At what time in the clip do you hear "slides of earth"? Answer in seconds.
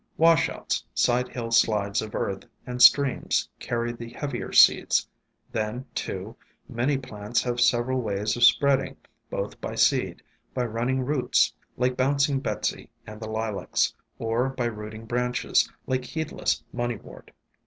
1.53-2.45